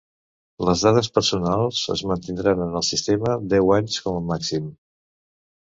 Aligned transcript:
Les 0.69 0.85
dades 0.85 1.09
personals 1.17 1.81
es 1.97 2.03
mantindran 2.13 2.67
en 2.67 2.81
el 2.81 2.87
sistema 2.91 3.37
deu 3.55 3.75
anys, 3.79 4.03
com 4.09 4.21
a 4.23 4.27
màxim. 4.33 4.71